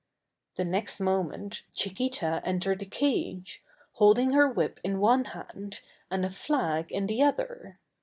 [0.55, 6.31] The next moment Chiquita entered the cage, holding her whip in one hand and a
[6.31, 7.77] flag in the other.